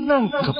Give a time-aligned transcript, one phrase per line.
[0.00, 0.56] Nangkep.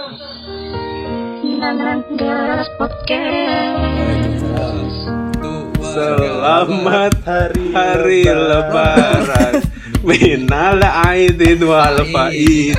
[5.80, 9.64] Selamat hari hari lebaran.
[10.04, 12.76] Minal aidin wal faidin.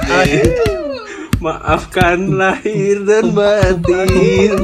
[1.41, 4.61] Maafkan lahir dan batin.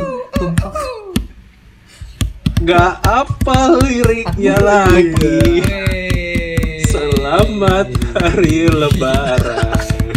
[2.62, 5.60] Gak apa liriknya lagi.
[7.34, 9.42] Selamat hari lebaran.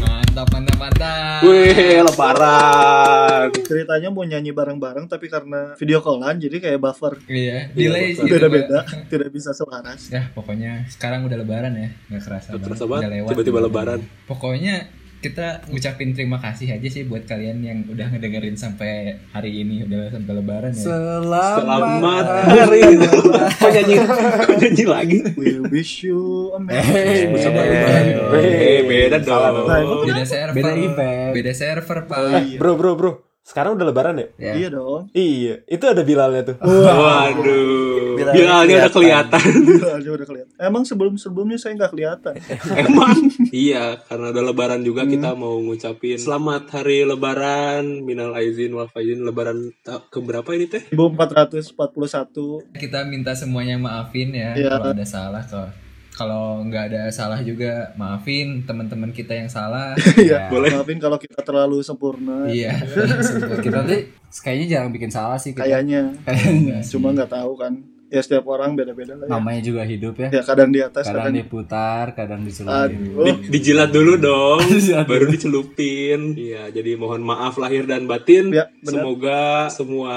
[0.05, 1.41] Mantap, mantap, mantap.
[1.48, 3.48] Wih, lebaran.
[3.65, 8.29] ceritanya mau nyanyi bareng-bareng tapi karena video callan jadi kayak buffer Iya, delay sih.
[8.29, 11.89] beda-beda tidak bisa selaras Ya, pokoknya sekarang udah lebaran ya.
[12.12, 13.09] Nggak kerasa Gak banget.
[13.33, 14.01] tiba-tiba lebaran.
[14.28, 14.84] Pokoknya
[15.16, 20.12] kita ngucapin terima kasih aja sih buat kalian yang udah ngedengerin sampai hari ini udah
[20.12, 20.84] sampai lebaran ya.
[20.84, 23.51] Selamat hari lebaran.
[23.66, 23.95] Kok nyanyi,
[24.47, 25.19] kok nyanyi lagi?
[25.34, 28.05] we wish you a Eh, merry Bersama eh, lebaran.
[28.45, 29.55] Eh, beda dong.
[30.06, 30.55] beda server.
[30.55, 31.33] Beda event.
[31.34, 32.61] Beda server, Pak.
[32.61, 33.12] Bro, bro, bro.
[33.47, 34.27] Sekarang udah lebaran ya?
[34.36, 34.52] Ya.
[34.56, 36.56] iya dong Iya, itu ada Bilalnya tuh.
[36.58, 39.42] Waduh, Bilalnya Bilalnya udah kelihatan.
[39.92, 42.34] aja udah kelihatan emang sebelum-sebelumnya saya nggak kelihatan
[42.83, 43.14] Emang?
[43.48, 49.22] iya, karena udah lebaran juga kita mau ngucapin selamat hari lebaran, minal aizin wal faizin
[49.22, 50.83] lebaran ta- keberapa ini teh?
[50.91, 54.75] 1441 Kita minta semuanya maafin ya Iya.
[54.75, 55.70] kalau ada salah kalau
[56.17, 59.92] kalau nggak ada salah juga maafin teman-teman kita yang salah.
[60.17, 60.48] Iya, Ya.
[60.48, 60.72] Boleh.
[60.72, 62.72] maafin kalau kita terlalu sempurna Iya.
[63.64, 64.00] kita tuh
[64.41, 65.62] kayaknya jarang bikin salah sih kita.
[65.62, 67.72] kayaknya Kayaknya cuma nggak tahu kan
[68.07, 69.33] ya setiap orang beda-beda lah ya.
[69.35, 70.29] namanya juga hidup ya.
[70.31, 72.91] ya kadang di atas Kadang kadang diputar, kadang dicelupin.
[73.15, 74.62] Di- dijilat dulu dong,
[75.11, 76.34] baru dicelupin.
[76.39, 78.55] Iya, jadi mohon maaf lahir dan batin.
[78.55, 78.91] Ya, benar.
[78.91, 80.17] Semoga semua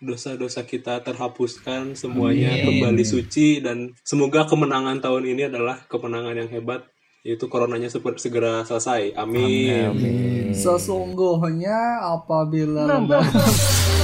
[0.00, 2.84] dosa-dosa kita terhapuskan, semuanya Amin.
[2.84, 6.84] kembali suci dan semoga kemenangan tahun ini adalah kemenangan yang hebat
[7.26, 9.18] yaitu coronanya segera selesai.
[9.18, 10.54] Amin.
[10.54, 12.86] Sesungguhnya apabila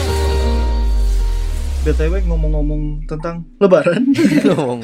[1.82, 4.15] BTW ngomong-ngomong tentang lebaran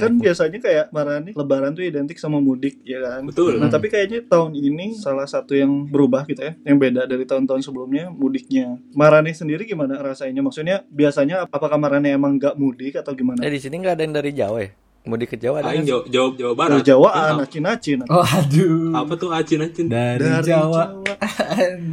[0.02, 3.62] kan biasanya kayak marani lebaran tuh identik sama mudik ya kan Betul.
[3.62, 7.62] Nah tapi kayaknya tahun ini salah satu yang berubah gitu ya, yang beda dari tahun-tahun
[7.62, 8.82] sebelumnya mudiknya.
[8.98, 10.42] Marane sendiri gimana rasanya?
[10.42, 13.46] Maksudnya biasanya apakah Marane emang nggak mudik atau gimana?
[13.46, 14.70] Eh di sini nggak ada yang dari Jawa ya?
[15.06, 16.72] Mudik ke Jawa ada Aing jawab, jawab Jawa Barat.
[16.82, 17.98] Dari Jawa Ah, acin-acin.
[18.10, 18.90] Oh aduh.
[18.98, 19.86] apa tuh acin acin?
[19.86, 20.82] Dari, Dari Jawa.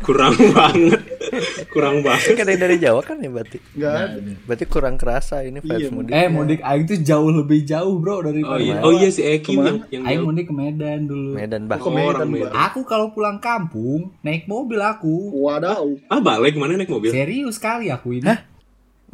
[0.00, 1.00] Kurang banget.
[1.74, 2.34] Kurang banget.
[2.34, 3.58] kan dari Jawa kan ya berarti?
[3.72, 4.18] Nggak ada.
[4.44, 5.90] Berarti kurang kerasa ini vibes Iya.
[5.90, 6.12] mudik.
[6.12, 9.52] Eh mudik aing tuh jauh lebih jauh bro dari Oh iya, oh iya si Eki
[9.54, 11.34] yang yang Aing mudik ke Medan dulu.
[11.34, 11.76] Medan bah.
[11.76, 12.26] Ke Oh, Medan.
[12.28, 12.52] Medan.
[12.52, 15.34] Aku kalau pulang kampung naik mobil aku.
[15.36, 15.84] Wadaw.
[16.06, 17.10] Ah balik mana naik mobil?
[17.10, 18.53] Serius kali aku ini.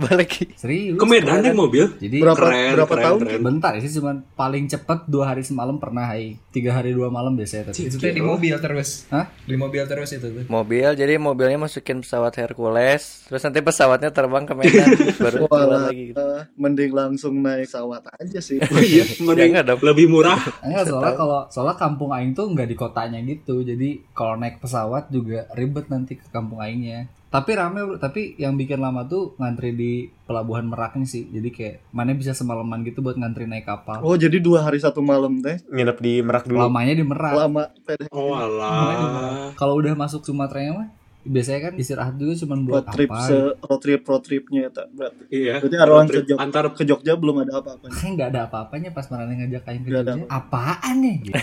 [0.00, 0.56] Balik.
[0.56, 0.96] Serius.
[0.96, 1.84] Ke Medan naik mobil?
[1.94, 3.18] Jadi Berapa Keren, berapa keren, tahun?
[3.20, 3.40] keren.
[3.42, 7.70] bentar sih cuman paling cepet dua hari semalam pernah hai tiga hari dua malam biasanya
[7.70, 9.04] tapi Itu di mobil terus.
[9.08, 9.28] Hah?
[9.44, 10.44] Di mobil terus itu tuh.
[10.46, 14.88] Mobil, jadi mobilnya masukin pesawat Hercules, terus nanti pesawatnya terbang ke Medan,
[15.22, 16.10] baru keluar lagi.
[16.10, 16.18] Gitu.
[16.18, 18.58] eh, mending langsung naik pesawat aja sih.
[18.70, 19.80] Oh iya, mending dong.
[19.82, 20.38] lebih murah.
[20.62, 25.10] enggak soalnya kalau soalnya kampung aing tuh nggak di kotanya gitu jadi kalau naik pesawat
[25.10, 29.70] juga ribet nanti ke kampung aingnya tapi rame bro tapi yang bikin lama tuh ngantri
[29.70, 29.92] di
[30.26, 34.36] pelabuhan meraknya sih jadi kayak mana bisa semalaman gitu buat ngantri naik kapal Oh jadi
[34.36, 36.58] dua hari satu malam teh Nginep di Merak dulu.
[36.60, 37.70] lamanya di merak lama.
[37.80, 38.10] pede.
[38.10, 39.54] Oh alah.
[39.54, 40.88] kalau udah masuk Sumatera mah
[41.20, 44.70] biasanya kan istirahat juga cuma buat Road trip apa se road trip road tripnya ya
[44.88, 45.22] berarti.
[45.28, 45.54] Iya.
[45.60, 45.76] Berarti
[46.08, 47.84] trip ke Jogja, antar ke Jogja belum ada apa-apa.
[47.92, 50.14] Kayak nggak ada apa-apanya pas Marane ngajak aing ke Jogja.
[50.32, 51.16] Apaan nih?
[51.28, 51.36] Gitu.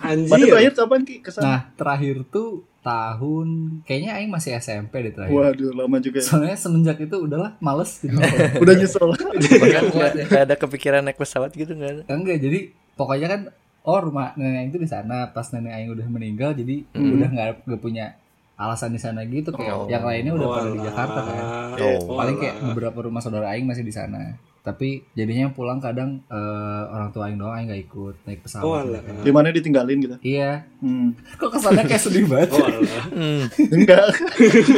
[0.00, 0.50] Mana anjir.
[0.50, 1.44] terakhir kapan ki ke sana?
[1.46, 3.48] Nah, terakhir tuh tahun
[3.84, 5.38] kayaknya aing masih SMP deh terakhir.
[5.38, 6.18] Waduh lama juga.
[6.18, 6.26] ya.
[6.26, 8.16] Soalnya semenjak itu udahlah males gitu.
[8.62, 9.06] Udah nyesel.
[9.62, 12.02] Bahkan nggak nggak ada kepikiran naik pesawat gitu nggak ada.
[12.10, 13.40] Enggak, jadi pokoknya kan
[13.84, 17.46] oh rumah nenek aing itu di sana pas nenek aing udah meninggal jadi udah nggak
[17.64, 18.19] nggak punya
[18.60, 19.88] alasan di sana gitu kayak Oh.
[19.88, 20.80] yang lainnya udah pada di.
[20.82, 21.36] Jakarta kan.
[21.80, 22.14] Oh.
[22.14, 24.36] Paling kayak beberapa rumah saudara aing masih di sana.
[24.60, 26.36] Tapi jadinya pulang kadang eh,
[26.86, 28.60] orang tua aing doang aing nggak ikut naik pesawat.
[28.62, 29.14] Oh gitu kan.
[29.24, 30.16] Gimana ditinggalin gitu?
[30.20, 30.68] Iya.
[30.78, 31.16] Hmm.
[31.40, 32.52] Kok kesannya kayak sedih banget.
[32.52, 33.04] Oh alah.
[33.56, 34.04] Enggak.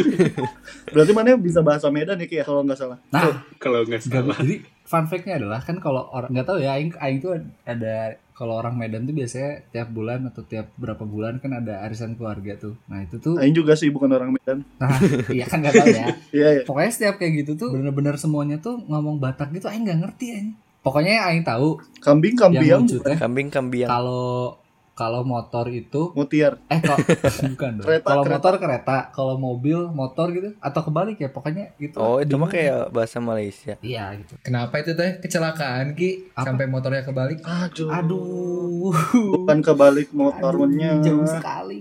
[0.92, 2.98] Berarti mana bisa bahasa Medan ya Ki ya kalau nggak salah.
[3.08, 4.36] Nah, Kalau nggak Gak, salah.
[4.38, 8.58] jadi fun fact-nya adalah kan kalau orang nggak tahu ya aing aing tuh ada kalau
[8.58, 12.74] orang Medan tuh biasanya tiap bulan atau tiap berapa bulan kan ada arisan keluarga tuh.
[12.90, 14.66] Nah, itu tuh Aing juga sih bukan orang Medan.
[14.82, 14.98] nah
[15.30, 16.06] iya kan nggak tahu ya.
[16.36, 16.62] Iya ya.
[16.66, 20.50] Pokoknya setiap kayak gitu tuh bener-bener semuanya tuh ngomong Batak gitu aing nggak ngerti aing.
[20.82, 22.80] Pokoknya yang aing tahu Kambing yang kambiang.
[22.82, 23.86] lucu teh Kambing kambiang.
[23.86, 24.58] kalau
[24.92, 26.60] kalau motor itu Mutiar.
[26.66, 27.00] eh kok
[27.50, 27.84] bukan dong.
[27.84, 28.34] Kereta, Kalau kereta.
[28.34, 31.96] motor kereta, kalau mobil motor gitu atau kebalik ya pokoknya gitu.
[31.96, 33.80] Oh, itu mah kayak bahasa Malaysia.
[33.80, 34.36] Iya gitu.
[34.40, 36.44] Kenapa itu teh kecelakaan Ki Apa?
[36.46, 37.40] sampai motornya kebalik?
[37.40, 37.88] Aduh.
[37.88, 38.92] Aduh.
[39.34, 41.00] Bukan kebalik motornya.
[41.00, 41.80] Jauh sekali.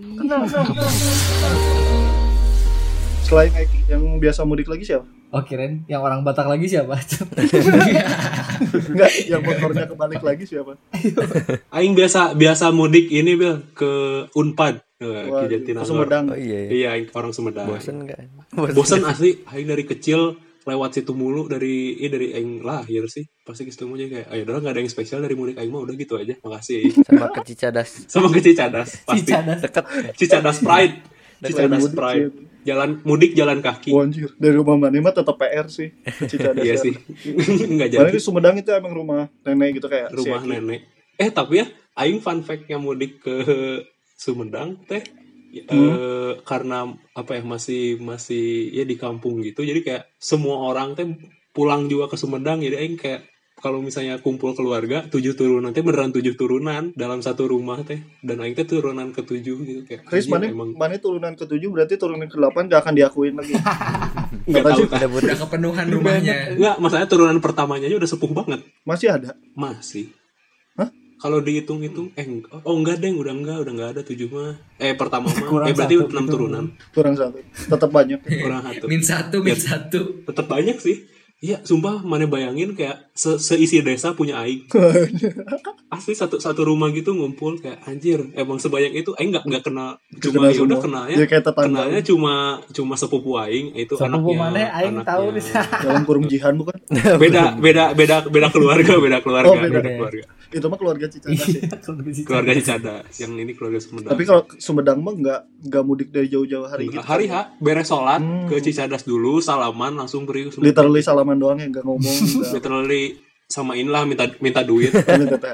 [3.21, 5.05] Selain Eki, yang biasa mudik lagi siapa?
[5.31, 6.99] Oh kirain yang orang Batak lagi siapa?
[8.91, 10.75] Enggak, yang motornya kebalik lagi siapa?
[11.75, 13.91] Aing biasa biasa mudik ini Bil ke
[14.35, 14.83] Unpad.
[15.01, 15.87] Wah, Jatinangor.
[15.87, 16.25] Sumedang.
[16.29, 16.67] Oh iya.
[16.67, 16.69] iya.
[16.69, 17.65] Iya, Aing orang Sumedang.
[17.71, 18.27] Bosen kan?
[18.53, 19.39] Bosan asli.
[19.47, 23.25] Aing dari kecil lewat situ mulu dari ini dari Aing lahir sih.
[23.41, 25.71] Pasti ke situ mulu aja kayak, ayo udah nggak ada yang spesial dari mudik Aing
[25.73, 26.37] mah udah gitu aja.
[26.43, 26.91] Makasih.
[27.01, 27.89] Sama ke Cicadas.
[28.11, 28.89] Sama ke Cicadas.
[29.07, 29.25] Pasti.
[29.25, 29.59] Cicadas.
[29.63, 29.85] Deket.
[30.19, 30.95] Cicadas Pride.
[31.43, 32.29] Cicadas Mudik, Pride.
[32.29, 32.45] sih.
[32.61, 33.89] Jalan mudik jalan kaki.
[33.89, 35.89] Wanjir, dari rumah mana mah tetap PR sih.
[36.21, 36.61] Cicadas.
[36.63, 36.77] Iya ya.
[36.79, 36.93] sih.
[37.71, 40.49] Enggak jadi di Sumedang itu emang rumah nenek gitu kayak si rumah Eki.
[40.51, 40.81] nenek.
[41.17, 41.65] Eh tapi ya
[41.95, 43.35] aing fun fact-nya mudik ke
[44.13, 45.01] Sumedang teh
[45.51, 46.37] eh, Hmm.
[46.45, 49.61] karena apa ya masih masih ya di kampung gitu.
[49.61, 51.03] Jadi kayak semua orang teh
[51.51, 53.25] pulang juga ke Sumedang jadi aing kayak
[53.61, 58.41] kalau misalnya kumpul keluarga tujuh turunan teh beneran tujuh turunan dalam satu rumah teh dan
[58.41, 61.69] aing teh turunan ke tujuh gitu kayak Chris anjir, mana emang mana turunan ke tujuh
[61.69, 63.53] berarti turunan ke delapan gak akan diakuin lagi.
[64.49, 66.57] nggak tahu Udah Udah kepenuhan rumahnya.
[66.57, 68.59] Enggak, masalahnya turunan pertamanya aja udah sepuh banget.
[68.81, 69.37] Masih ada.
[69.53, 70.09] Masih.
[70.73, 70.89] Hah?
[71.21, 74.57] Kalau dihitung-hitung, eh eng- oh enggak deng, udah enggak, udah enggak ada tujuh mah.
[74.81, 76.33] Eh pertama mah, Kurang eh berarti enam gitu.
[76.33, 77.37] turunan, Kurang satu.
[77.45, 78.19] Tetap banyak.
[78.25, 78.85] kurang satu.
[78.89, 80.01] Min satu, min satu.
[80.25, 80.97] Tetap banyak sih.
[81.41, 84.69] Iya, sumpah mana bayangin kayak se- seisi desa punya aing.
[85.89, 89.89] Asli satu satu rumah gitu ngumpul kayak anjir, emang sebanyak itu aing enggak enggak kenal
[90.21, 91.15] cuma ya udah kenalnya.
[91.15, 91.81] Ya kayak tetangga.
[91.83, 92.33] Kenalnya cuma
[92.69, 94.37] cuma sepupu aing itu Sepupu anaknya.
[94.37, 95.43] mana aing anaknya- tahu nih.
[95.81, 96.77] Dalam kurung jihan bukan?
[97.17, 99.73] beda beda beda beda keluarga, beda keluarga, Oh, beda.
[99.73, 100.23] beda keluarga.
[100.51, 101.63] Itu mah keluarga Cicadas ya.
[102.27, 104.11] Keluarga Cicadas, yang ini keluarga Sumedang.
[104.11, 106.99] Tapi kalau Sumedang mah nggak nggak mudik dari jauh-jauh hari gitu.
[106.99, 108.45] hari H beres sholat Hmm.
[108.45, 110.67] ke Cicadas dulu salaman langsung pergi ke Sumedang.
[110.67, 112.17] Literally salaman doang ya nggak ngomong.
[112.55, 113.15] literally
[113.51, 114.89] sama inilah minta minta duit.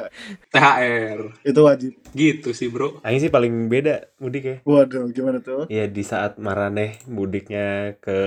[0.54, 1.92] THR Itu wajib.
[2.14, 4.56] gitu sih bro Aing sih paling beda mudik ya.
[4.64, 5.66] Waduh, gimana tuh?
[5.68, 8.18] Ya di saat Maraneh mudiknya ke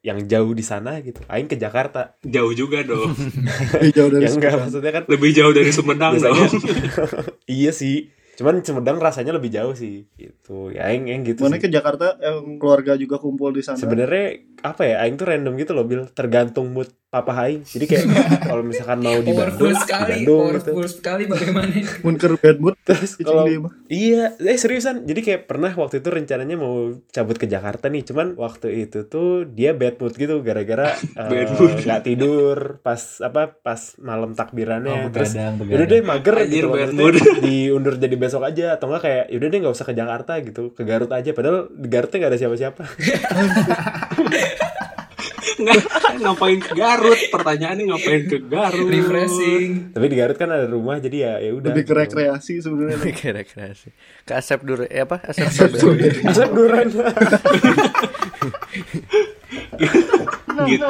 [0.00, 1.22] yang jauh di sana gitu.
[1.26, 2.14] Aing ke Jakarta.
[2.20, 3.14] jauh juga dong
[3.84, 4.60] Ih, jauh dari ya enggak Sumedang.
[4.66, 6.50] maksudnya kan lebih jauh dari Sumedang dong
[7.50, 8.10] iya sih.
[8.34, 10.10] Cuman Sumedang rasanya lebih jauh sih.
[10.12, 10.74] Gitu.
[10.74, 11.62] Ya aing aing gitu Mana sih.
[11.62, 13.78] ke Jakarta yang keluarga juga kumpul di sana.
[13.78, 14.96] Sebenarnya apa ya?
[15.00, 16.10] Aing tuh random gitu loh, Bil.
[16.10, 17.62] Tergantung mood papa aing.
[17.62, 18.04] Jadi kayak
[18.50, 20.70] kalau misalkan mau di Bandung, Powerful di sekali, Bandung gitu.
[20.90, 21.70] sekali bagaimana?
[22.02, 23.46] Mun ke bad mood Terus kalau
[23.86, 25.06] iya, eh seriusan.
[25.06, 29.46] Jadi kayak pernah waktu itu rencananya mau cabut ke Jakarta nih, cuman waktu itu tuh
[29.46, 30.90] dia bad mood gitu gara-gara
[31.20, 31.72] eh, Bad mood.
[31.86, 35.06] nggak tidur pas apa pas malam takbirannya.
[35.06, 38.90] Oh, Terus begadang, Yaudah deh mager Anjir, gitu bad maksudnya diundur jadi besok aja atau
[38.90, 42.18] enggak kayak yaudah deh nggak usah ke Jakarta gitu ke Garut aja padahal di Garutnya
[42.24, 42.82] nggak ada siapa-siapa
[45.54, 45.80] Nggak,
[46.18, 49.90] ngapain ke Garut pertanyaannya ngapain ke Garut Refreshing.
[49.90, 52.00] tapi di Garut kan ada rumah jadi ya ya udah Lebih ke gitu.
[52.00, 53.12] rekreasi sebenarnya.
[53.12, 53.92] Kira-kira sih.
[54.22, 55.20] Ke Asep Dur eh apa?
[55.22, 55.94] Asep Dur.
[56.24, 56.88] Asap duren
[60.64, 60.86] gitu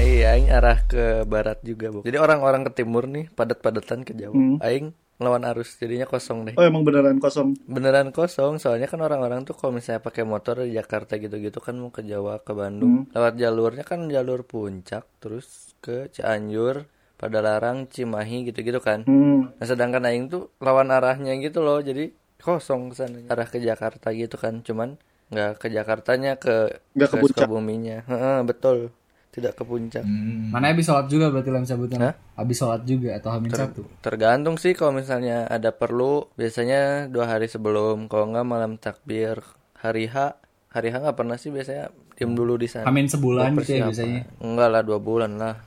[0.00, 2.00] Iya, aing arah ke barat juga, Bu.
[2.00, 4.32] Jadi orang-orang ke timur nih padat-padatan ke Jawa.
[4.32, 4.56] Hmm.
[4.60, 6.54] Aing ngelawan arus, jadinya kosong deh.
[6.56, 7.52] Oh emang beneran kosong.
[7.68, 11.92] Beneran kosong, soalnya kan orang-orang tuh kalau misalnya pakai motor di Jakarta gitu-gitu kan mau
[11.92, 13.04] ke Jawa, ke Bandung.
[13.12, 16.88] Lewat jalurnya kan jalur puncak, terus ke Cianjur,
[17.20, 19.04] Padalarang, Cimahi gitu-gitu kan.
[19.04, 19.52] Hmm.
[19.60, 21.84] Nah, sedangkan aing tuh lawan arahnya gitu loh.
[21.84, 24.64] Jadi kosong ke sana arah ke Jakarta gitu kan.
[24.64, 24.96] Cuman
[25.28, 27.16] nggak ke Jakartanya ke Nggak ke.
[27.28, 28.08] Sukabuminya.
[28.08, 28.88] Heeh, betul.
[29.30, 30.02] Tidak ke puncak.
[30.02, 30.50] Hmm.
[30.50, 31.98] Mana habis sholat juga berarti lem sabutnya?
[32.00, 32.14] Hah?
[32.36, 33.86] Habis sholat juga atau hamin satu?
[34.00, 39.38] Tergantung sih kalau misalnya ada perlu biasanya dua hari sebelum kalau nggak malam takbir
[39.76, 40.34] hari H
[40.68, 44.22] hari H nggak pernah sih biasanya diem dulu di sana Hamin sebulan gitu ya biasanya.
[44.38, 45.54] enggak lah dua bulan lah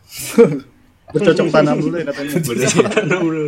[1.06, 2.32] Bercocok tanam dulu ya katanya.
[2.42, 3.44] bener tanam dulu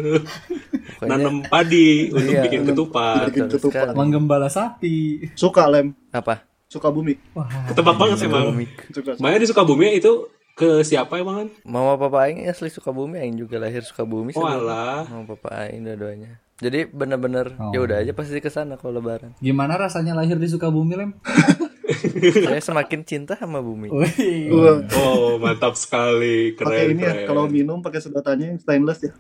[0.95, 2.41] Pokoknya- nanam padi untuk Iya.
[2.45, 3.93] bikin ketupat Bikin Betul ketupat.
[3.93, 5.27] Menggembala sapi.
[5.33, 5.91] Suka lem.
[6.09, 7.13] apa Suka bumi.
[7.31, 7.45] Wah.
[7.67, 8.51] ketebak banget emang
[8.89, 9.11] Suka.
[9.17, 13.59] Maya di Sukabumi itu ke siapa emang kan mama papa aing asli Sukabumi aing juga
[13.59, 17.69] lahir Sukabumi oh alah mama papa aing dua-duanya jadi bener-bener Oh.
[17.69, 21.11] ya udah aja pasti ke sana kalau lebaran Gimana rasanya lahir di Sukabumi lem?
[22.47, 24.47] saya semakin cinta sama bumi Wih.
[24.49, 27.27] Wah, oh mantap sekali keren pakai ini ya keren.
[27.27, 29.11] kalau minum pakai sedotannya yang stainless ya.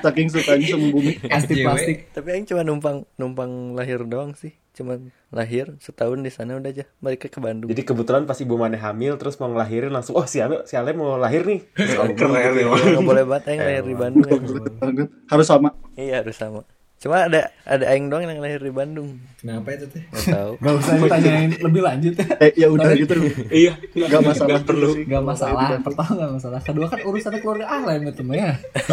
[0.00, 1.12] Saking sukanya sama bumi.
[1.18, 1.66] Plastik SJW.
[1.66, 1.96] plastik.
[2.14, 6.84] tapi aing cuma numpang numpang lahir doang sih cuman lahir setahun di sana udah aja
[6.98, 10.42] balik ke Bandung Jadi kebetulan pas ibu mana hamil terus mau ngelahirin langsung oh si
[10.42, 11.62] Ale si Ale mau lahir nih.
[12.18, 14.40] keren ya Iya, nggak boleh banget aing lahir di Bandung
[14.82, 15.08] Banget.
[15.30, 15.68] Harus sama.
[15.94, 16.66] iya harus sama
[17.04, 20.00] cuma ada ada aing doang yang lahir di Bandung Kenapa itu teh?
[20.08, 22.26] nggak tahu Gak usah ditanyain lebih lanjut ya.
[22.40, 23.12] Eh ya udah gitu.
[23.52, 25.04] iya Gak masalah perlu sih.
[25.04, 25.68] Gak masalah.
[25.84, 26.60] Pertama gak masalah.
[26.64, 28.50] Kedua kan urusan keluarga Alem itu mah ya.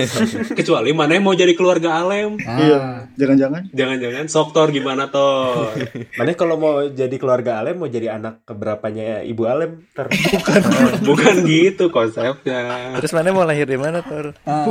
[0.60, 2.76] kecuali mana yang mau jadi keluarga Alem Iya.
[2.76, 5.72] Ah, Jangan-jangan jangan-jangan Soktor gimana Tor
[6.20, 10.12] Mana kalau mau jadi keluarga Alem mau jadi anak keberapanya ibu Alem ter
[11.08, 14.68] bukan gitu konsepnya terus mana mau lahir di mana Tor ah.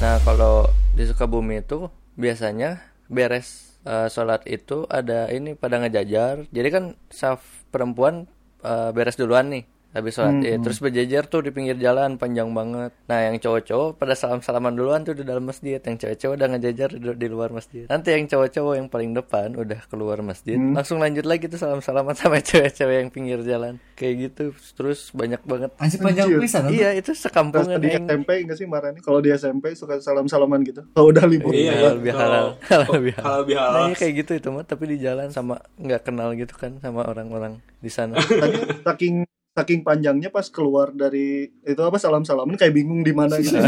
[0.00, 0.64] Nah kalau
[0.96, 2.80] di Sukabumi itu biasanya
[3.12, 6.48] beres eh, sholat itu ada ini pada ngejajar.
[6.48, 8.24] Jadi kan saf perempuan
[8.64, 10.60] eh, beres duluan nih habis sholat id.
[10.62, 12.94] Terus berjajar tuh di pinggir jalan panjang banget.
[13.10, 15.82] Nah yang cowok-cowok pada salam-salaman duluan tuh di dalam masjid.
[15.82, 17.84] Yang cewek-cewek udah ngejajar di, di luar masjid.
[17.90, 20.56] Nanti yang cowok-cowok yang paling depan udah keluar masjid.
[20.56, 23.82] Langsung lanjut lagi tuh salam-salaman sama cewek-cewek yang pinggir jalan.
[23.98, 24.44] Kayak gitu.
[24.78, 25.70] Terus banyak banget.
[25.82, 26.70] Anjir panjang pisan.
[26.70, 29.00] Iya itu sekampungan di yang SMP enggak sih marahnya?
[29.02, 30.86] Kalau di SMP suka salam-salaman gitu.
[30.94, 31.50] Kalau udah libur.
[31.50, 32.54] Iya, lebih halal.
[32.70, 33.30] Oh, lebih halal.
[33.30, 33.74] halal bihalal.
[33.74, 37.06] Nah, iya kayak gitu itu mah, tapi di jalan sama nggak kenal gitu kan sama
[37.06, 38.16] orang-orang di sana.
[38.18, 39.14] Tadi saking
[39.50, 43.58] saking panjangnya pas keluar dari itu apa salam-salaman kayak bingung di mana gitu.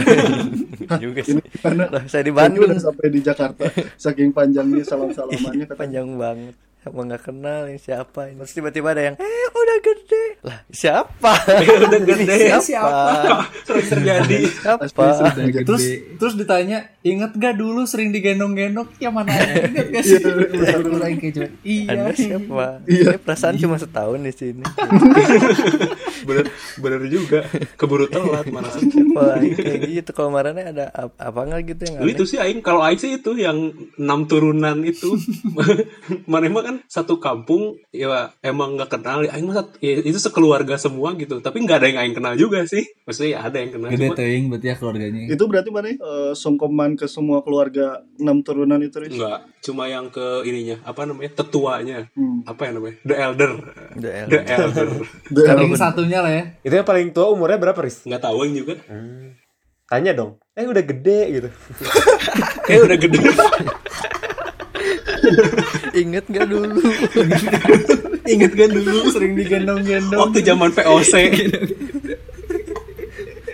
[1.04, 1.42] juga sih.
[1.58, 3.66] Karena saya di Bandung sampai di Jakarta.
[3.98, 6.54] Saking panjangnya salam-salamannya kata panjang banget.
[6.82, 8.42] Emang nggak kenal ini siapa ini.
[8.42, 10.24] Terus tiba-tiba ada yang, eh udah gede.
[10.42, 11.32] Lah siapa?
[11.86, 12.98] udah gede siapa?
[13.62, 14.82] sering terjadi Siapa?
[15.62, 15.82] Terus
[16.18, 18.90] terus ditanya, inget gak dulu sering digendong-gendong?
[18.98, 19.62] Ya mana ada?
[19.62, 20.18] Ingat gak sih?
[20.18, 21.86] Kayak cuman, iya.
[21.86, 22.66] Anda siapa?
[22.90, 23.06] Iya.
[23.14, 24.62] Ini perasaan cuma setahun di sini.
[26.22, 26.46] bener
[26.78, 27.42] bener juga
[27.74, 30.10] keburu telat mana sih Wah, kayak gitu.
[30.14, 32.14] Kalau marahnya ada ap- apa nggak gitu yang aneh?
[32.14, 35.18] itu sih aing kalau aing sih itu yang enam turunan itu
[36.30, 38.08] mana emang kan satu kampung ya
[38.40, 42.14] emang nggak kenal aing mah ya, itu sekeluarga semua gitu tapi nggak ada yang aing
[42.14, 45.20] kenal juga sih maksudnya ya ada yang kenal Gede cuma teuing berarti ya keluarganya.
[45.26, 49.12] Itu berarti mana eh, sungkeman ke semua keluarga enam turunan itu Riz?
[49.12, 52.44] nggak cuma yang ke ininya apa namanya tetuanya Hmm.
[52.44, 53.52] apa yang namanya the elder
[53.94, 54.86] The the elder
[55.28, 56.44] Paling satunya lah ya.
[56.60, 58.04] itu yang paling tua umurnya berapa Riz?
[58.04, 58.74] nggak tahu aing juga
[59.82, 60.40] Tanya dong.
[60.56, 61.48] Eh udah gede gitu.
[62.64, 63.18] kayak udah gede
[66.02, 66.78] Ingat nggak dulu?
[68.32, 70.20] Ingat kan dulu sering digendong-gendong.
[70.20, 71.14] waktu zaman VOC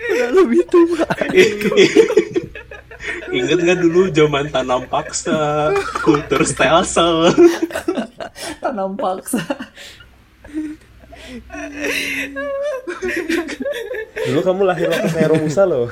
[0.09, 1.05] Udah lebih tua.
[3.29, 7.29] Ingat nggak dulu zaman tanam paksa, kultur stelsel.
[8.61, 9.41] Tanam paksa.
[14.27, 15.89] Dulu kamu lahir waktu saya Romusa loh.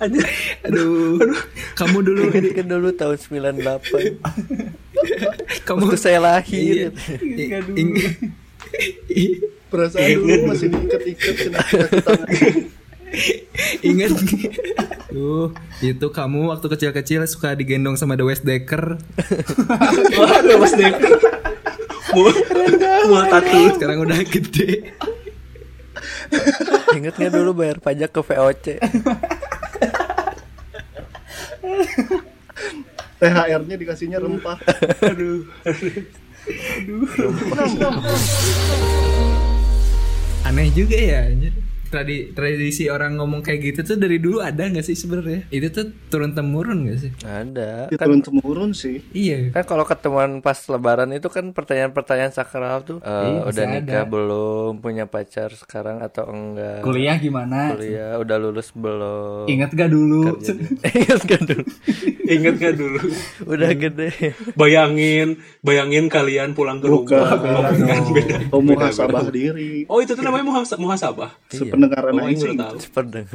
[0.00, 1.20] Aduh,
[1.80, 4.20] kamu dulu Ingat kan dulu tahun 98
[5.66, 7.58] kamu Waktu saya lahir Iya.
[7.74, 7.96] Ing-
[9.08, 11.54] i- Perasaan dulu masih diikat-ikat.
[13.80, 14.10] Ingat
[15.06, 18.98] Tuh, itu kamu waktu kecil-kecil suka digendong sama The West Decker.
[20.12, 21.18] Waduh, Mas Dekker.
[22.10, 22.34] Mual,
[23.06, 23.58] mual tatu.
[23.74, 24.90] Sekarang udah gede.
[26.90, 28.66] Ingat nggak dulu bayar pajak ke VOC
[33.20, 34.56] THR-nya dikasihnya rempah.
[35.12, 35.44] Aduh.
[40.48, 41.28] Aneh juga ya.
[41.28, 41.52] anjir.
[41.90, 45.42] Tradi tradisi orang ngomong kayak gitu tuh dari dulu ada nggak sih sebenarnya?
[45.48, 47.10] Itu tuh turun temurun gak sih?
[47.20, 49.02] Ada Itu kan turun temurun sih.
[49.10, 49.50] Iya.
[49.50, 54.06] kan kalau ketemuan pas lebaran itu kan pertanyaan-pertanyaan sakral tuh Iya, udah nikah ada.
[54.06, 57.74] belum punya pacar sekarang atau enggak Kuliah gimana?
[57.74, 60.38] kuliah udah lulus belum Ingat gak dulu?
[60.86, 61.64] Ingat gak dulu
[62.24, 63.00] Ingat gak dulu?
[63.44, 64.10] udah gede
[64.54, 67.34] Bayangin, bayangin kalian pulang ke rumah.
[67.34, 68.36] Oh, bukan, beda.
[68.50, 69.82] Oh, muhasabah diri.
[69.84, 71.34] Oh, itu tuh namanya muhasa- muhasabah.
[71.80, 72.40] Sependengaran Oh, aing.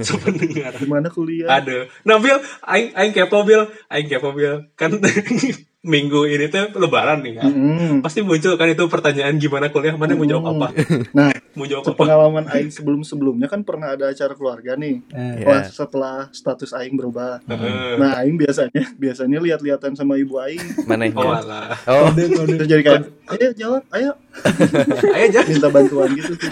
[0.05, 0.79] Sependengaran.
[0.85, 1.49] Gimana kuliah?
[1.49, 1.89] Ada.
[2.05, 3.65] Nah, Bil, aing aing kepo, Bil.
[3.89, 4.69] Aing kepo, Bil.
[4.77, 5.01] Kan
[5.85, 7.49] minggu ini tuh lebaran nih kan.
[7.49, 7.93] Mm.
[8.01, 10.67] Pasti muncul kan itu pertanyaan gimana kuliah, mana mau jawab apa?
[11.13, 11.95] Nah, Jawab apa?
[11.95, 14.99] pengalaman aing sebelum-sebelumnya kan pernah ada acara keluarga nih.
[15.07, 15.71] Eh, Wah, Iya.
[15.71, 17.39] setelah status aing berubah.
[17.45, 17.95] Heeh.
[17.95, 20.59] Nah, aing biasanya biasanya lihat-lihatan sama ibu aing.
[20.83, 21.67] mana Oh, yang alah.
[21.87, 24.11] oh Terus jadi kayak, ayo jawab, ayo
[25.15, 26.49] Ayo jangan minta bantuan gitu sih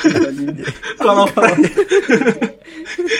[0.95, 1.27] kalau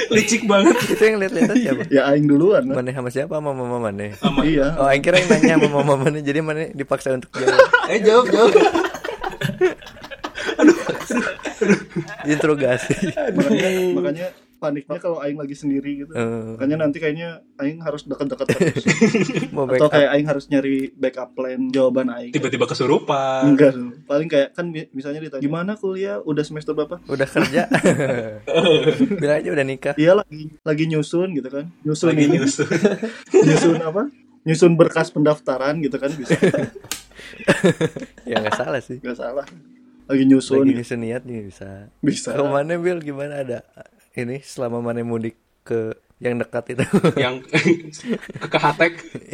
[0.10, 0.76] licik banget.
[0.88, 2.76] itu yang lihat-lihat siapa Ya aing duluan lah.
[2.78, 4.78] mana sama siapa sama mama mana Iya.
[4.78, 8.26] oh yang kira yang nanya sama mama mana jadi mana dipaksa untuk jawab Ayo jawab,
[8.30, 8.52] jawab.
[12.30, 12.96] interogasi
[13.32, 16.16] Makanya, makanya paniknya kalau aing lagi sendiri gitu.
[16.16, 18.88] Eh, Makanya nanti kayaknya aing harus deket-deket terus.
[19.52, 22.32] mau Atau kayak aing harus nyari backup plan jawaban aing.
[22.32, 23.76] tiba-tiba kesurupan Enggak.
[24.08, 26.96] Paling kayak kan mi- misalnya ditanya gimana kuliah udah semester berapa?
[27.04, 27.68] udah kerja
[29.20, 31.68] bilang aja udah nikah Iya lagi lagi nyusun gitu kan.
[31.84, 32.68] Nyusun lagi ini nyusun
[33.36, 34.02] nyusun apa?
[34.44, 36.40] Nyusun berkas pendaftaran gitu kan bisa.
[38.24, 39.44] ya nggak salah sih Enggak salah.
[40.08, 40.64] Lagi nyusun.
[40.64, 41.88] Lagi nyusun niat nih bisa.
[42.04, 42.36] Bisa.
[42.36, 43.64] Kalau mana Bill gimana ada
[44.14, 46.86] ini selama mana mudik ke yang dekat itu?
[47.24, 47.36] Yang
[48.40, 48.94] ke kehatek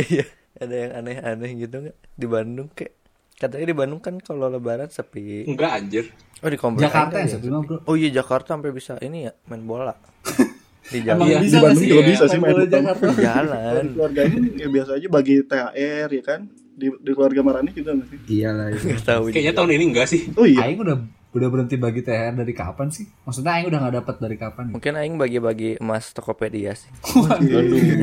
[0.09, 0.25] iya
[0.59, 1.97] ada yang aneh-aneh gitu nggak?
[2.17, 2.93] Di Bandung kayak
[3.39, 5.47] katanya di Bandung kan kalau Lebaran sepi.
[5.47, 6.05] Enggak anjir.
[6.41, 7.77] Oh di komplek Jakarta ya sepi mah bro.
[7.85, 9.95] Oh iya Jakarta sampai bisa ini ya main bola.
[10.89, 11.37] Di Emang jalan.
[11.37, 12.65] Di bisa Bandung juga sih bisa sih main bola.
[12.65, 13.83] Jakarta jalan.
[13.85, 16.41] Di keluarga ini ya biasa aja bagi THR ya kan.
[16.79, 18.19] Di, di keluarga Marani juga nggak sih?
[18.31, 18.83] Iyalah itu.
[18.87, 20.63] nggak tahu kayaknya tahun ini enggak sih Oh iya.
[20.63, 20.97] Aing udah
[21.29, 23.05] udah berhenti bagi THR dari kapan sih?
[23.21, 24.65] Maksudnya Aing udah nggak dapat dari kapan?
[24.71, 26.87] mungkin Aing bagi-bagi emas Tokopedia sih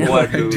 [0.05, 0.47] waduh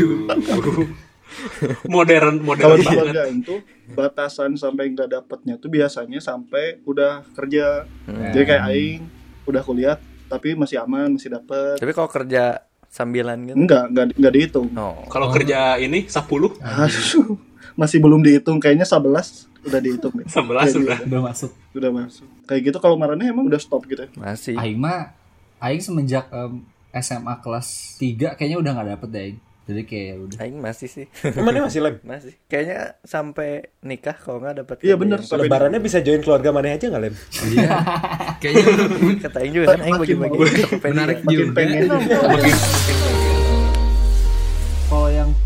[1.86, 3.54] modern Kalau modern di banget keluarga itu
[3.90, 7.86] batasan sampai nggak dapatnya tuh biasanya sampai udah kerja.
[8.04, 8.30] Hmm.
[8.30, 9.00] Jadi kayak aing
[9.46, 9.96] udah kuliah
[10.26, 11.74] tapi masih aman, masih dapet.
[11.78, 14.66] tapi kalau kerja sambilan gitu Enggak, enggak enggak dihitung.
[14.74, 16.22] oh kalau kerja ini 10
[16.58, 17.34] Aduh,
[17.80, 20.26] masih belum dihitung kayaknya 11 udah dihitung deh.
[20.26, 21.06] 11 Kayak sudah gitu.
[21.06, 21.50] Udah masuk.
[21.72, 22.26] Udah masuk.
[22.44, 24.10] Kayak gitu kalau Marani emang udah stop gitu ya.
[24.14, 25.16] masih Aing mah
[25.58, 26.60] Aing semenjak em,
[26.94, 29.38] SMA kelas 3 kayaknya udah nggak dapet deh Aing.
[29.62, 30.36] Jadi kayak ya udah.
[30.40, 31.94] Aing masih sih Emangnya masih lem?
[32.10, 36.20] masih kayaknya sampai nikah kalau nggak dapat Iya kerja bener yang- sampai Lebarannya bisa join
[36.20, 37.14] keluarga mana aja nggak lem?
[37.46, 37.70] Iya.
[38.42, 38.64] Kayaknya
[39.24, 41.54] kata Aing juga kan Aing Makin bagi-bagi menarik makin juga.
[41.54, 41.84] pengen.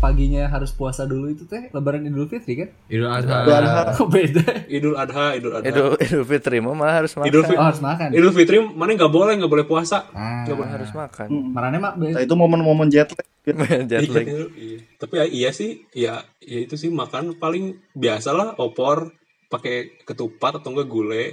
[0.05, 2.69] Paginya harus puasa dulu itu teh Lebaran Idul Fitri kan?
[2.85, 3.41] Idul Adha.
[3.41, 3.81] Idul Adha.
[3.97, 4.45] Kok beda?
[4.67, 7.81] Idul Adha Idul Adha Idul Idul Fitri mah malah harus makan Idul Fitri Oh harus
[7.81, 8.07] makan.
[8.13, 11.45] Idul Fitri mana nggak boleh nggak boleh puasa Ah, Nggak boleh harus makan Mm.
[11.49, 13.25] Marane mak Nah, itu momen-momen jet lag.
[13.89, 14.77] jet lag Iya, iya.
[14.95, 19.09] Tapi ya, iya sih, ya, ya itu sih makan paling biasa lah opor
[19.47, 21.27] pakai ketupat atau enggak gulai.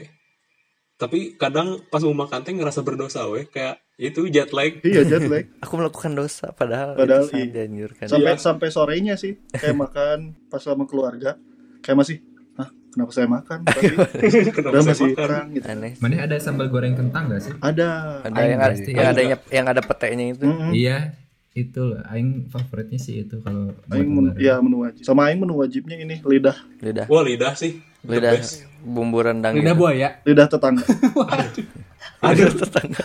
[0.95, 4.73] Tapi kadang pas mau makan teh ngerasa berdosa weh kayak itu jet lag.
[4.83, 5.47] Iya jet lag.
[5.65, 7.47] aku melakukan dosa padahal, Padahal itu iya.
[7.63, 8.43] dianjurkan Sampai Iya.
[8.43, 10.19] sampai sorenya sih kayak makan
[10.51, 11.39] pas sama keluarga.
[11.81, 12.17] Kayak masih
[12.53, 13.59] Hah, kenapa saya makan?
[13.67, 13.83] Tapi
[14.51, 15.17] Kenapa saya masih makan?
[15.17, 15.67] kurang gitu.
[15.71, 17.55] aneh Mana ada sambal goreng kentang gak sih?
[17.59, 17.89] Ada.
[18.23, 18.91] ada yang ada pasti.
[18.91, 20.47] yang ada yang ada petenya itu.
[20.75, 20.99] Iya.
[21.53, 25.05] Itu loh, aing favoritnya sih itu kalau Aing menu, ya menu wajib.
[25.05, 27.77] Sama aing menu wajibnya ini lidah, lidah Wah lidah sih.
[28.03, 28.35] lidah
[28.81, 29.81] bumbu rendang Lidah gitu.
[29.81, 30.09] buaya.
[30.25, 30.83] lidah tetangga.
[32.23, 33.05] Lidah tetangga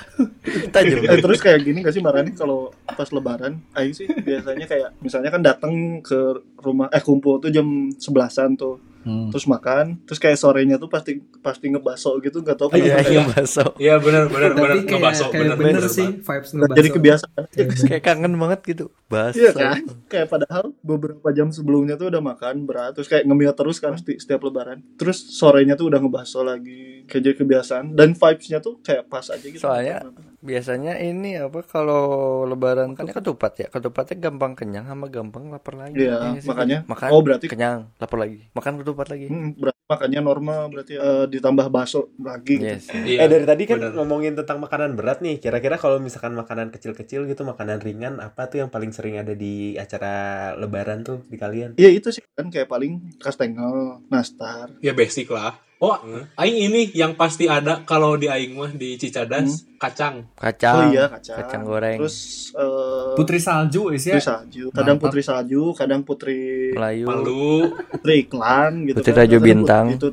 [0.70, 4.90] tajam eh terus kayak gini gak sih Marani kalau pas lebaran Aing sih biasanya kayak
[5.00, 6.18] misalnya kan datang ke
[6.58, 9.32] rumah eh kumpul tuh jam sebelasan tuh Hmm.
[9.32, 13.22] terus makan terus kayak sorenya tuh pasti pasti ngebaso gitu nggak tahu iya kenapa iya
[13.24, 16.76] kayak, baso Iya benar benar benar kayak, ngebaso benar bener, benar sih vibes ngebaso.
[16.76, 17.44] jadi kebiasaan.
[17.88, 19.40] Kayak kangen banget gitu baso.
[19.40, 19.80] Iya kan?
[20.06, 24.20] Kayak padahal beberapa jam sebelumnya tuh udah makan berat terus kayak ngemil terus kan seti-
[24.20, 24.84] setiap lebaran.
[25.00, 27.96] Terus sorenya tuh udah ngebaso lagi kayak jadi kebiasaan.
[27.96, 29.64] Dan vibesnya tuh kayak pas aja gitu.
[29.64, 30.04] Soalnya
[30.38, 32.06] biasanya ini apa kalau
[32.44, 37.10] lebaran kan ketupat ya ketupatnya gampang kenyang sama gampang lapar lagi Iya, Iya makanya- makan
[37.10, 41.68] oh, berarti- kenyang lapar lagi makan ketupat lagi Hmm, berarti makannya normal berarti eh, ditambah
[41.68, 42.70] baso lagi gitu.
[42.70, 43.96] yes Iya, eh dari tadi kan benar.
[43.96, 45.40] ngomongin tentang makanan berat nih.
[45.40, 49.74] Kira-kira kalau misalkan makanan kecil-kecil gitu, makanan ringan, apa tuh yang paling sering ada di
[49.76, 50.12] acara
[50.54, 51.74] Lebaran tuh di kalian?
[51.74, 54.76] Iya itu sih kan kayak paling kastengel, nastar.
[54.82, 55.56] Ya basic lah.
[55.78, 55.94] Oh,
[56.36, 60.26] aing ini yang pasti ada kalau di aing mah di Cicadas kacang.
[60.34, 61.38] kacang oh iya kacang.
[61.38, 62.18] kacang goreng Terus
[62.52, 64.18] eh, Putri salju is ya.
[64.18, 64.64] putri salju.
[64.74, 65.06] Kadang Mantap.
[65.06, 67.70] putri salju, kadang putri Melayu Malu.
[67.94, 68.98] putri iklan gitu.
[68.98, 69.18] Putri kan.
[69.22, 69.86] Kadang Bintang.
[69.94, 70.08] Itu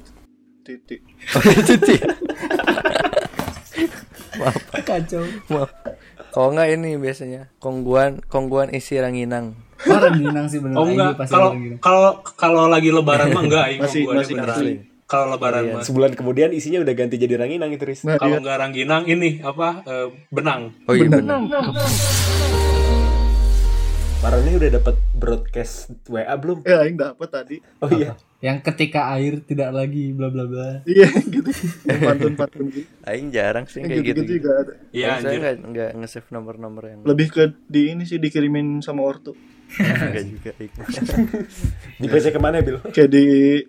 [0.61, 1.01] titik.
[4.85, 5.23] Kacau.
[5.49, 5.71] Maaf.
[6.29, 10.77] kalau enggak ini biasanya kongguan kongguan isi ranginang Oh rengginang sih bener.
[10.77, 14.73] Oh enggak, kalau kalau kalau lagi lebaran mah enggak aing Masih- masih asli.
[15.15, 15.75] Kalau lebaran Iya.
[15.79, 18.03] mah Sebulan kemudian isinya udah ganti jadi ranginang itu, Riz.
[18.03, 18.43] Nah, kalau iya.
[18.43, 20.75] enggak rangginang ini apa eh, benang.
[20.91, 21.39] oh iya benar
[24.25, 26.65] Marani udah dapat broadcast WA belum?
[26.65, 27.57] Ya aing dapet tadi.
[27.85, 28.17] Oh iya.
[28.41, 30.81] Yang ketika air tidak lagi bla bla bla.
[30.89, 31.53] Iya gitu.
[31.85, 32.89] Pantun-pantun gitu.
[33.05, 34.73] aing jarang sih Yang kayak gitu, gitu-gitu juga ada.
[34.97, 35.37] Iya saya anjir.
[35.37, 39.37] enggak enggak nge-save nomor-nomor yang Lebih ke di ini sih dikirimin sama ortu.
[40.09, 40.73] enggak juga Aing.
[42.01, 42.81] Di PC ke mana, Bil?
[42.97, 43.25] Kayak di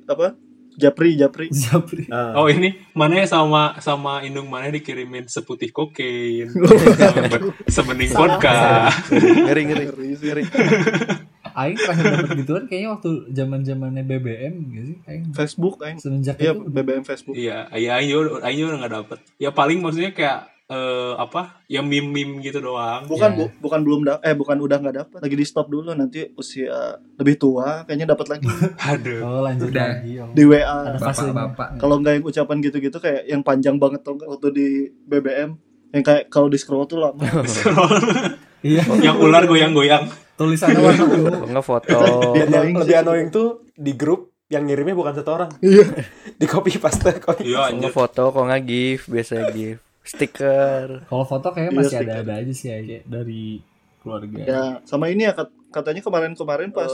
[0.08, 0.40] apa?
[0.76, 1.48] Japri, Japri.
[1.52, 2.06] Japri.
[2.12, 2.36] Ah.
[2.40, 6.52] Oh ini mana sama sama indung mana dikirimin seputih kokain,
[7.76, 8.92] sebening vodka.
[9.12, 9.86] ngeri ngeri
[10.16, 10.44] Ngeri
[11.56, 14.98] Aing terakhir dapat gituan kayaknya waktu zaman zamannya BBM gitu sih.
[15.08, 16.00] Aing Facebook aing.
[16.04, 17.36] semenjak Iya, itu BBM Facebook.
[17.40, 19.20] Iya, iya aing juga aing udah nggak dapet.
[19.40, 23.38] Ya paling maksudnya kayak eh apa ya meme meme gitu doang Bukan Iya.
[23.38, 25.20] bu, bukan belum da eh bukan udah nggak dapat.
[25.22, 26.74] Lagi di stop dulu nanti usia
[27.16, 28.50] lebih tua kayaknya dapat lagi
[28.90, 29.86] aduh Oh lanjut Udah.
[29.96, 30.12] lagi.
[30.18, 30.30] Om.
[30.32, 30.66] di WA.
[30.88, 31.32] Ada fasenya.
[31.32, 31.68] Bapak-bapak.
[31.78, 34.68] Kalau nggak yang ucapan gitu-gitu kayak yang panjang banget tuh waktu di
[35.06, 35.54] BBM
[35.92, 37.22] yang kayak kalau di scroll tuh lama.
[38.62, 38.82] Iya.
[39.00, 41.06] yang ular goyang-goyang Tulisannya warna
[41.46, 41.86] nggak foto
[42.34, 42.42] Iya.
[42.42, 45.86] yang Annoying lebih annoying tuh di grup yang ngirimnya bukan satu orang Iya.
[46.34, 51.04] di copy paste kok iya Kok nggak foto kok nggak gif biasa gif stiker.
[51.04, 53.60] Kalau foto kayaknya Iya, masih ada-ada aja sih ya dari
[54.00, 54.38] keluarga.
[54.40, 56.94] Ya, sama ini ya kat- katanya kemarin-kemarin pas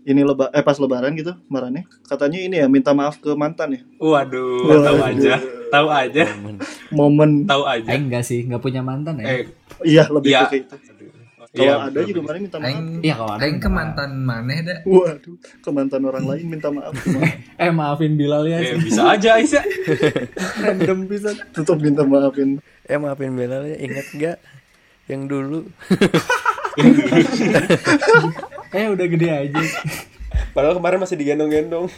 [0.00, 1.84] ini leba eh pas lebaran gitu kemarinnya.
[2.02, 3.80] Katanya ini ya minta maaf ke mantan ya.
[3.98, 4.84] Waduh Waduh.
[4.86, 5.34] tahu aja.
[5.68, 6.22] Tahu aja.
[6.90, 7.44] Momen.
[7.44, 7.86] Tahu aja.
[7.86, 9.26] Eh enggak sih, enggak punya mantan ya.
[9.28, 9.42] eh.
[9.82, 10.40] Iya lebih Iya.
[10.40, 10.76] ke kayak itu
[11.50, 13.74] kalau iya, ada juga kemarin minta maaf Aing, Iya, kalau ada aing ke maaf.
[13.74, 14.78] mantan maneh dah.
[14.84, 16.94] waduh ke mantan orang lain minta maaf
[17.60, 18.58] Eh maafin Bilal ya.
[18.60, 19.64] Eh, bisa aja Aisyah
[20.62, 21.34] Random bisa.
[21.50, 24.36] tetap minta maafin eh maafin Bella ya inget nggak
[25.06, 25.66] yang dulu
[28.70, 29.62] Eh udah gede aja.
[30.52, 31.90] padahal kemarin masih digendong-gendong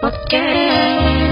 [0.00, 1.31] Podcast.